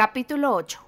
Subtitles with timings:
[0.00, 0.80] Capítulo 8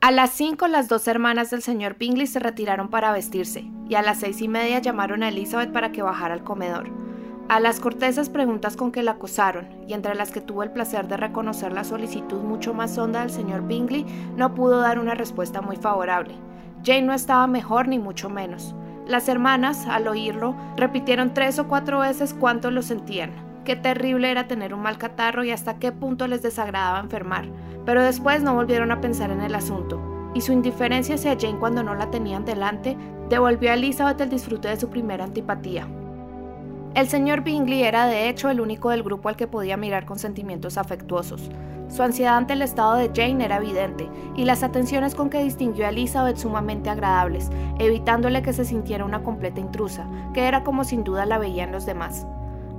[0.00, 4.02] A las 5 las dos hermanas del señor Bingley se retiraron para vestirse, y a
[4.02, 6.88] las seis y media llamaron a Elizabeth para que bajara al comedor.
[7.48, 11.08] A las cortesas preguntas con que la acosaron, y entre las que tuvo el placer
[11.08, 15.60] de reconocer la solicitud mucho más honda del señor Bingley, no pudo dar una respuesta
[15.60, 16.36] muy favorable.
[16.84, 18.72] Jane no estaba mejor ni mucho menos.
[19.08, 23.32] Las hermanas, al oírlo, repitieron tres o cuatro veces cuánto lo sentían,
[23.64, 27.46] qué terrible era tener un mal catarro y hasta qué punto les desagradaba enfermar,
[27.90, 30.00] pero después no volvieron a pensar en el asunto,
[30.32, 32.96] y su indiferencia hacia Jane cuando no la tenían delante
[33.28, 35.88] devolvió a Elizabeth el disfrute de su primera antipatía.
[36.94, 40.20] El señor Bingley era de hecho el único del grupo al que podía mirar con
[40.20, 41.50] sentimientos afectuosos.
[41.88, 45.86] Su ansiedad ante el estado de Jane era evidente, y las atenciones con que distinguió
[45.86, 51.02] a Elizabeth sumamente agradables, evitándole que se sintiera una completa intrusa, que era como sin
[51.02, 52.24] duda la veían los demás.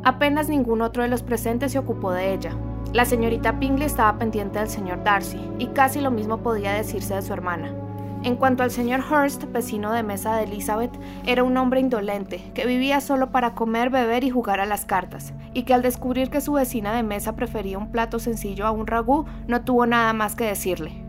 [0.06, 2.56] Apenas ningún otro de los presentes se ocupó de ella.
[2.94, 7.22] La señorita Bingley estaba pendiente del señor Darcy, y casi lo mismo podía decirse de
[7.22, 7.74] su hermana.
[8.24, 10.92] En cuanto al señor Hurst, vecino de mesa de Elizabeth,
[11.26, 15.34] era un hombre indolente, que vivía solo para comer, beber y jugar a las cartas,
[15.54, 18.86] y que al descubrir que su vecina de mesa prefería un plato sencillo a un
[18.86, 21.04] ragú, no tuvo nada más que decirle.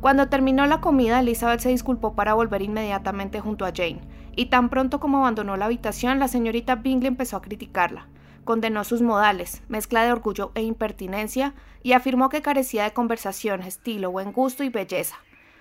[0.00, 4.02] Cuando terminó la comida, Elizabeth se disculpó para volver inmediatamente junto a Jane,
[4.36, 8.08] y tan pronto como abandonó la habitación, la señorita Bingley empezó a criticarla.
[8.48, 14.10] Condenó sus modales, mezcla de orgullo e impertinencia, y afirmó que carecía de conversación, estilo,
[14.10, 15.16] buen gusto y belleza.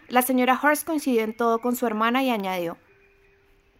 [0.08, 2.78] La señora Hurst coincidió en todo con su hermana y añadió: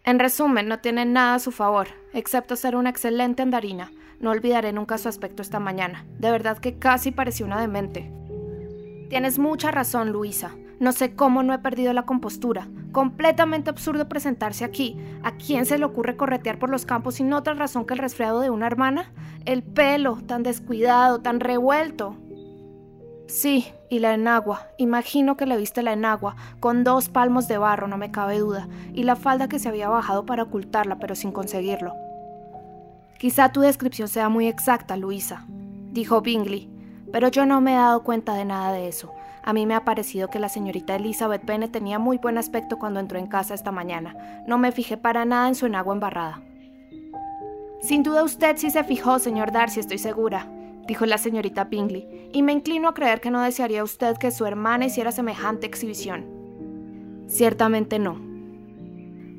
[0.04, 3.90] En resumen, no tiene nada a su favor, excepto ser una excelente andarina.
[4.20, 6.04] No olvidaré nunca su aspecto esta mañana.
[6.18, 8.12] De verdad que casi parecía una demente.
[9.08, 10.54] Tienes mucha razón, Luisa.
[10.80, 12.68] No sé cómo no he perdido la compostura.
[12.92, 14.96] Completamente absurdo presentarse aquí.
[15.22, 18.40] ¿A quién se le ocurre corretear por los campos sin otra razón que el resfriado
[18.40, 19.12] de una hermana?
[19.44, 22.16] El pelo, tan descuidado, tan revuelto.
[23.26, 24.68] Sí, y la enagua.
[24.78, 28.68] Imagino que le viste la enagua, con dos palmos de barro, no me cabe duda,
[28.94, 31.94] y la falda que se había bajado para ocultarla, pero sin conseguirlo.
[33.18, 35.44] Quizá tu descripción sea muy exacta, Luisa,
[35.90, 36.70] dijo Bingley,
[37.12, 39.12] pero yo no me he dado cuenta de nada de eso.
[39.48, 43.00] A mí me ha parecido que la señorita Elizabeth Bennet tenía muy buen aspecto cuando
[43.00, 44.14] entró en casa esta mañana.
[44.46, 46.42] No me fijé para nada en su enagua embarrada.
[47.80, 50.46] Sin duda usted sí se fijó, señor Darcy, estoy segura,
[50.86, 54.44] dijo la señorita Bingley, y me inclino a creer que no desearía usted que su
[54.44, 56.26] hermana hiciera semejante exhibición.
[57.26, 58.27] Ciertamente no.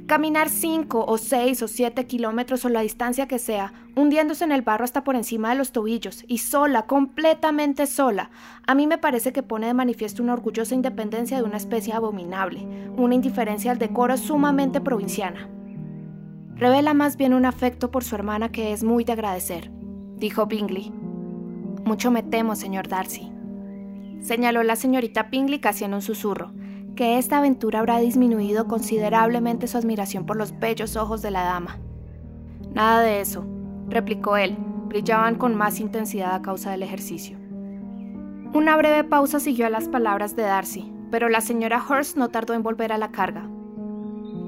[0.10, 4.64] Caminar cinco o seis o siete kilómetros o la distancia que sea, hundiéndose en el
[4.64, 8.32] barro hasta por encima de los tobillos, y sola, completamente sola,
[8.66, 12.66] a mí me parece que pone de manifiesto una orgullosa independencia de una especie abominable,
[12.98, 15.48] una indiferencia al decoro sumamente provinciana.
[16.56, 19.70] Revela más bien un afecto por su hermana que es muy de agradecer,
[20.18, 20.92] dijo Bingley.
[21.86, 23.32] Mucho me temo, señor Darcy.
[24.22, 26.52] Señaló la señorita Bingley casi en un susurro,
[27.00, 31.78] que esta aventura habrá disminuido considerablemente su admiración por los bellos ojos de la dama.
[32.74, 33.46] Nada de eso,
[33.88, 34.58] replicó él,
[34.90, 37.38] brillaban con más intensidad a causa del ejercicio.
[38.54, 42.54] Una breve pausa siguió a las palabras de Darcy, pero la señora Hurst no tardó
[42.54, 43.50] en volver a la carga.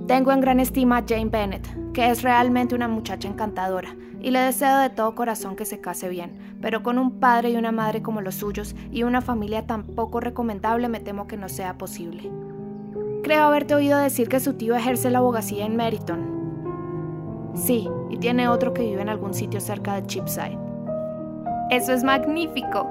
[0.08, 4.40] Tengo en gran estima a Jane Bennet, que es realmente una muchacha encantadora, y le
[4.40, 8.02] deseo de todo corazón que se case bien, pero con un padre y una madre
[8.02, 12.32] como los suyos y una familia tan poco recomendable me temo que no sea posible.
[13.24, 17.52] Creo haberte oído decir que su tío ejerce la abogacía en Meryton.
[17.56, 20.58] Sí, y tiene otro que vive en algún sitio cerca de Chipside.
[21.70, 22.88] Eso es magnífico,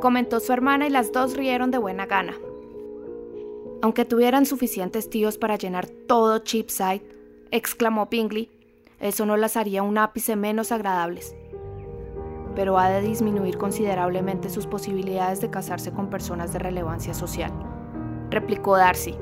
[0.00, 2.34] comentó su hermana y las dos rieron de buena gana.
[3.82, 7.02] Aunque tuvieran suficientes tíos para llenar todo Chipside,
[7.50, 8.50] exclamó Bingley,
[9.00, 11.34] eso no las haría un ápice menos agradables.
[12.54, 17.52] Pero ha de disminuir considerablemente sus posibilidades de casarse con personas de relevancia social,
[18.30, 19.16] replicó Darcy.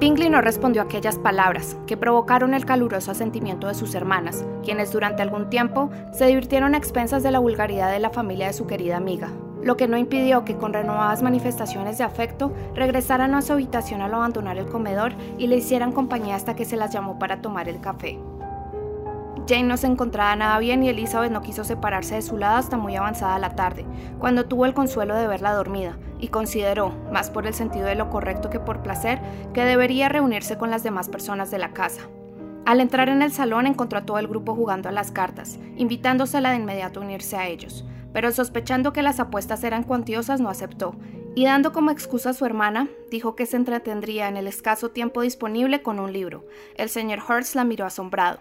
[0.00, 4.92] Bingley no respondió a aquellas palabras, que provocaron el caluroso asentimiento de sus hermanas, quienes
[4.92, 8.68] durante algún tiempo se divirtieron a expensas de la vulgaridad de la familia de su
[8.68, 9.30] querida amiga,
[9.60, 14.14] lo que no impidió que con renovadas manifestaciones de afecto regresaran a su habitación al
[14.14, 17.80] abandonar el comedor y le hicieran compañía hasta que se las llamó para tomar el
[17.80, 18.20] café.
[19.48, 22.76] Jane no se encontraba nada bien y Elizabeth no quiso separarse de su lado hasta
[22.76, 23.86] muy avanzada la tarde,
[24.18, 28.10] cuando tuvo el consuelo de verla dormida, y consideró, más por el sentido de lo
[28.10, 29.20] correcto que por placer,
[29.54, 32.02] que debería reunirse con las demás personas de la casa.
[32.66, 36.50] Al entrar en el salón encontró a todo el grupo jugando a las cartas, invitándosela
[36.50, 40.94] de inmediato a unirse a ellos pero sospechando que las apuestas eran cuantiosas no aceptó,
[41.34, 45.20] y dando como excusa a su hermana, dijo que se entretendría en el escaso tiempo
[45.20, 46.44] disponible con un libro.
[46.74, 48.40] El señor Hurst la miró asombrado.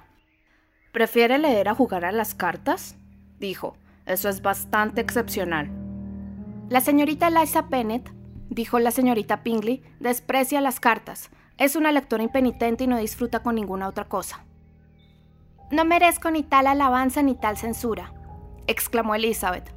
[0.97, 2.95] ¿Prefiere leer a jugar a las cartas?
[3.38, 3.77] dijo.
[4.07, 5.69] Eso es bastante excepcional.
[6.69, 8.11] La señorita Eliza Pennett,
[8.49, 11.29] dijo la señorita Pingley, desprecia las cartas.
[11.59, 14.44] Es una lectora impenitente y no disfruta con ninguna otra cosa.
[15.69, 18.11] No merezco ni tal alabanza ni tal censura,
[18.65, 19.71] exclamó Elizabeth.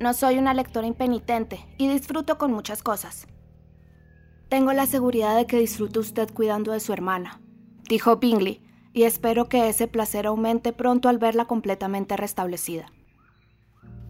[0.00, 3.26] No soy una lectora impenitente y disfruto con muchas cosas.
[4.48, 7.42] Tengo la seguridad de que disfrute usted cuidando de su hermana,
[7.90, 12.92] dijo Bingley, y espero que ese placer aumente pronto al verla completamente restablecida.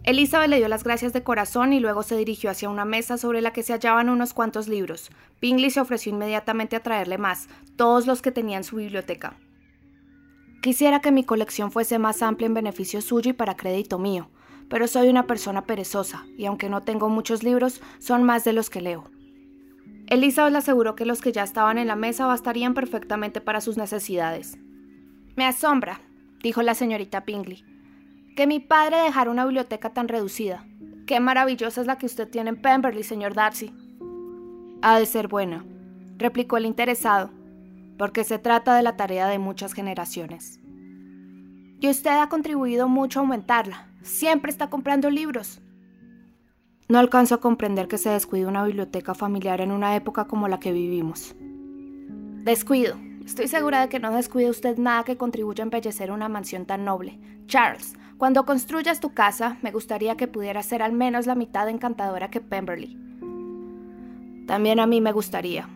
[0.05, 3.40] Elizabeth le dio las gracias de corazón y luego se dirigió hacia una mesa sobre
[3.40, 5.11] la que se hallaban unos cuantos libros.
[5.40, 9.37] Bingley se ofreció inmediatamente a traerle más, todos los que tenía en su biblioteca.
[10.61, 14.29] Quisiera que mi colección fuese más amplia en beneficio suyo y para crédito mío,
[14.69, 18.70] pero soy una persona perezosa, y aunque no tengo muchos libros, son más de los
[18.70, 19.08] que leo.
[20.08, 23.76] Elizabeth le aseguró que los que ya estaban en la mesa bastarían perfectamente para sus
[23.76, 24.58] necesidades.
[25.34, 26.00] Me asombra,
[26.43, 27.64] dijo la señorita Pingley,
[28.37, 30.67] que mi padre dejara una biblioteca tan reducida.
[31.06, 33.73] Qué maravillosa es la que usted tiene en Pemberley, señor Darcy.
[34.82, 35.64] Ha de ser buena,
[36.19, 37.31] replicó el interesado,
[37.96, 40.61] porque se trata de la tarea de muchas generaciones.
[41.81, 43.88] Y usted ha contribuido mucho a aumentarla.
[44.02, 45.61] Siempre está comprando libros.
[46.88, 50.61] No alcanzo a comprender que se descuide una biblioteca familiar en una época como la
[50.61, 51.34] que vivimos.
[52.44, 52.96] Descuido.
[53.25, 56.85] Estoy segura de que no descuide usted nada que contribuya a embellecer una mansión tan
[56.85, 57.19] noble.
[57.47, 62.31] Charles, cuando construyas tu casa, me gustaría que pudiera ser al menos la mitad encantadora
[62.31, 62.97] que Pemberley.
[64.47, 65.69] También a mí me gustaría.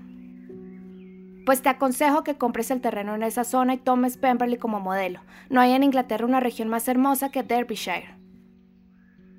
[1.44, 5.20] Pues te aconsejo que compres el terreno en esa zona y tomes Pemberley como modelo.
[5.48, 8.16] No hay en Inglaterra una región más hermosa que Derbyshire.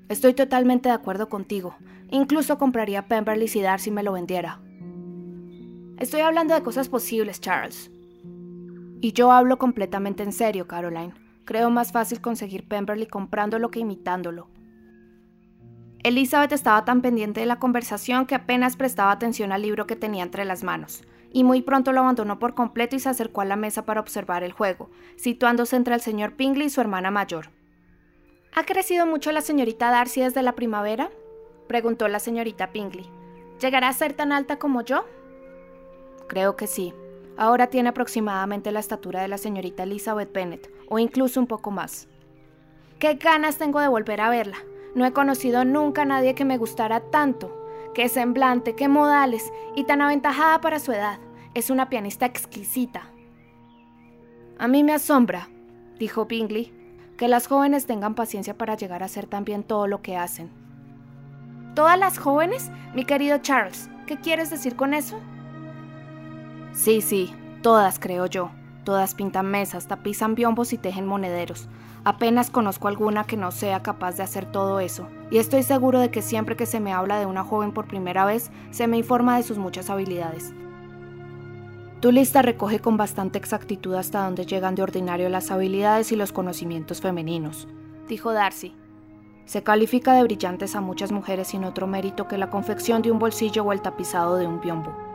[0.08, 1.76] Estoy totalmente de acuerdo contigo.
[2.10, 4.60] Incluso compraría Pemberley si Darcy me lo vendiera.
[5.98, 7.90] Estoy hablando de cosas posibles, Charles.
[9.00, 11.14] Y yo hablo completamente en serio, Caroline.
[11.44, 14.48] Creo más fácil conseguir Pemberley comprándolo que imitándolo.
[16.02, 20.22] Elizabeth estaba tan pendiente de la conversación que apenas prestaba atención al libro que tenía
[20.22, 21.02] entre las manos,
[21.32, 24.42] y muy pronto lo abandonó por completo y se acercó a la mesa para observar
[24.42, 27.50] el juego, situándose entre el señor Pingley y su hermana mayor.
[28.54, 31.10] ¿Ha crecido mucho la señorita Darcy desde la primavera?
[31.66, 33.10] preguntó la señorita Pingley.
[33.60, 35.04] ¿Llegará a ser tan alta como yo?
[36.28, 36.94] Creo que sí.
[37.38, 42.08] Ahora tiene aproximadamente la estatura de la señorita Elizabeth Bennet, o incluso un poco más.
[42.98, 44.56] ¡Qué ganas tengo de volver a verla!
[44.96, 47.56] No he conocido nunca a nadie que me gustara tanto.
[47.94, 49.52] ¡Qué semblante, qué modales!
[49.76, 51.20] Y tan aventajada para su edad.
[51.54, 53.12] Es una pianista exquisita.
[54.58, 55.48] A mí me asombra,
[55.96, 56.72] dijo Bingley,
[57.16, 60.50] que las jóvenes tengan paciencia para llegar a hacer también todo lo que hacen.
[61.76, 62.72] ¿Todas las jóvenes?
[62.96, 65.20] Mi querido Charles, ¿qué quieres decir con eso?
[66.78, 68.52] Sí, sí, todas creo yo.
[68.84, 71.68] Todas pintan mesas, tapizan biombos y tejen monederos.
[72.04, 76.12] Apenas conozco alguna que no sea capaz de hacer todo eso, y estoy seguro de
[76.12, 79.36] que siempre que se me habla de una joven por primera vez, se me informa
[79.36, 80.54] de sus muchas habilidades.
[81.98, 86.30] Tu lista recoge con bastante exactitud hasta donde llegan de ordinario las habilidades y los
[86.30, 87.66] conocimientos femeninos,
[88.06, 88.76] dijo Darcy.
[89.46, 93.18] Se califica de brillantes a muchas mujeres sin otro mérito que la confección de un
[93.18, 95.07] bolsillo o el tapizado de un biombo.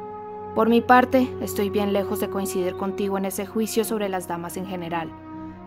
[0.55, 4.55] Por mi parte, estoy bien lejos de coincidir contigo en ese juicio sobre las damas
[4.55, 5.09] en general.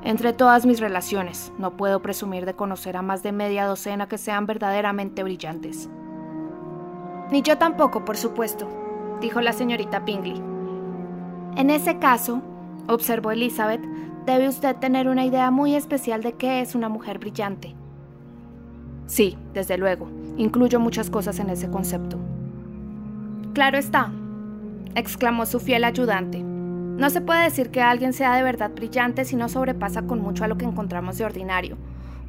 [0.04, 4.16] Entre todas mis relaciones, no puedo presumir de conocer a más de media docena que
[4.16, 5.90] sean verdaderamente brillantes.
[7.32, 8.68] Ni yo tampoco, por supuesto,
[9.20, 10.40] dijo la señorita Pingley.
[11.56, 12.40] En ese caso,
[12.86, 13.82] observó Elizabeth,
[14.24, 17.74] debe usted tener una idea muy especial de qué es una mujer brillante.
[19.06, 22.18] Sí, desde luego, incluyo muchas cosas en ese concepto.
[23.52, 24.12] Claro está,
[24.96, 26.42] exclamó su fiel ayudante.
[26.42, 30.42] No se puede decir que alguien sea de verdad brillante si no sobrepasa con mucho
[30.42, 31.76] a lo que encontramos de ordinario.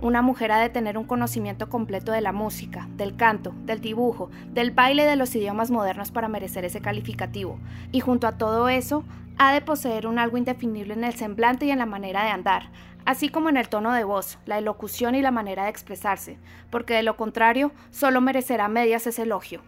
[0.02, 4.30] Una mujer ha de tener un conocimiento completo de la música, del canto, del dibujo,
[4.52, 7.58] del baile de los idiomas modernos para merecer ese calificativo,
[7.94, 9.06] y junto a todo eso,
[9.38, 12.70] ha de poseer un algo indefinible en el semblante y en la manera de andar,
[13.06, 16.38] así como en el tono de voz, la elocución y la manera de expresarse,
[16.70, 19.62] porque de lo contrario, solo merecerá medias ese elogio.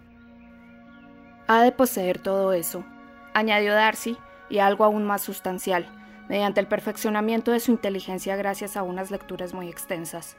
[1.52, 2.86] Ha de poseer todo eso,
[3.34, 4.20] añadió Darcy,
[4.52, 5.88] y algo aún más sustancial,
[6.30, 10.38] mediante el perfeccionamiento de su inteligencia gracias a unas lecturas muy extensas.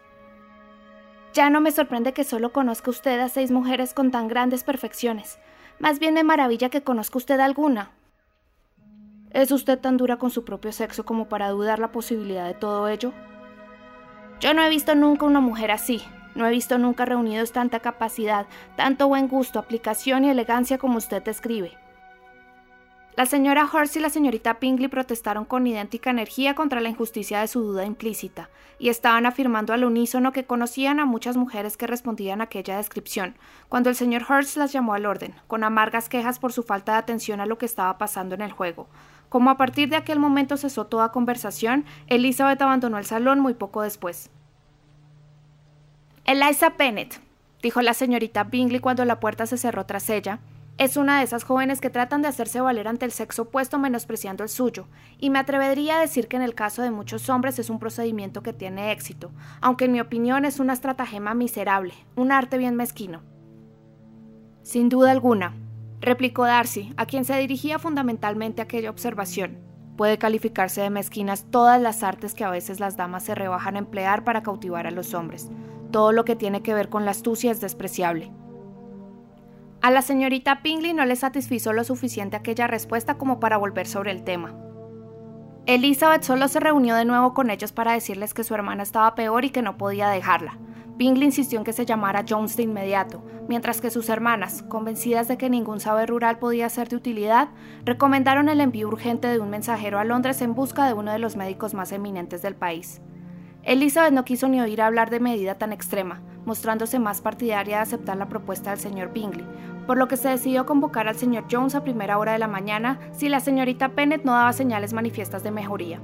[1.32, 5.40] Ya no me sorprende que solo conozca usted a seis mujeres con tan grandes perfecciones.
[5.80, 7.90] Más bien me maravilla que conozca usted alguna.
[9.32, 12.86] ¿Es usted tan dura con su propio sexo como para dudar la posibilidad de todo
[12.86, 13.12] ello?
[14.38, 16.04] Yo no he visto nunca una mujer así,
[16.40, 21.22] no he visto nunca reunidos tanta capacidad, tanto buen gusto, aplicación y elegancia como usted
[21.22, 21.76] describe.
[23.16, 27.48] La señora Hurst y la señorita Pingley protestaron con idéntica energía contra la injusticia de
[27.48, 32.40] su duda implícita, y estaban afirmando al unísono que conocían a muchas mujeres que respondían
[32.40, 33.36] a aquella descripción,
[33.68, 36.98] cuando el señor Hurst las llamó al orden, con amargas quejas por su falta de
[36.98, 38.88] atención a lo que estaba pasando en el juego.
[39.28, 43.82] Como a partir de aquel momento cesó toda conversación, Elizabeth abandonó el salón muy poco
[43.82, 44.30] después.
[46.24, 47.20] Eliza Bennett,
[47.62, 50.40] dijo la señorita Bingley cuando la puerta se cerró tras ella,
[50.78, 54.42] es una de esas jóvenes que tratan de hacerse valer ante el sexo opuesto menospreciando
[54.42, 54.86] el suyo,
[55.18, 58.42] y me atrevería a decir que en el caso de muchos hombres es un procedimiento
[58.42, 63.22] que tiene éxito, aunque en mi opinión es una estratagema miserable, un arte bien mezquino.
[64.62, 65.54] Sin duda alguna,
[66.00, 69.58] replicó Darcy, a quien se dirigía fundamentalmente aquella observación.
[69.96, 73.80] Puede calificarse de mezquinas todas las artes que a veces las damas se rebajan a
[73.80, 75.50] emplear para cautivar a los hombres.
[75.90, 78.32] Todo lo que tiene que ver con la astucia es despreciable.
[79.82, 84.10] A la señorita Pingley no le satisfizo lo suficiente aquella respuesta como para volver sobre
[84.10, 84.54] el tema.
[85.66, 89.44] Elizabeth solo se reunió de nuevo con ellos para decirles que su hermana estaba peor
[89.44, 90.58] y que no podía dejarla.
[90.96, 95.38] Bingley insistió en que se llamara Jones de inmediato, mientras que sus hermanas, convencidas de
[95.38, 97.48] que ningún saber rural podía ser de utilidad,
[97.84, 101.36] recomendaron el envío urgente de un mensajero a Londres en busca de uno de los
[101.36, 103.00] médicos más eminentes del país.
[103.62, 108.16] Elizabeth no quiso ni oír hablar de medida tan extrema, mostrándose más partidaria de aceptar
[108.16, 109.46] la propuesta del señor Bingley,
[109.86, 112.98] por lo que se decidió convocar al señor Jones a primera hora de la mañana
[113.12, 116.00] si la señorita Pennett no daba señales manifiestas de mejoría.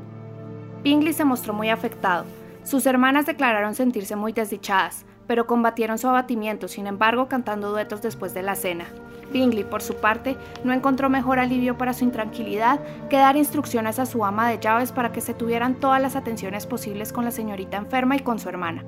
[0.83, 2.27] Bingley se mostró muy afectado.
[2.63, 8.35] Sus hermanas declararon sentirse muy desdichadas, pero combatieron su abatimiento, sin embargo, cantando duetos después
[8.35, 8.87] de la cena.
[9.33, 12.81] Bingley, por su parte, no encontró mejor alivio para su intranquilidad
[13.11, 16.67] que dar instrucciones a su ama de llaves para que se tuvieran todas las atenciones
[16.67, 18.85] posibles con la señorita enferma y con su hermana.